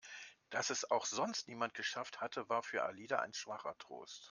[0.49, 4.19] Dass es auch sonst niemand geschafft hatte, war für Alida ein schwacher Trost.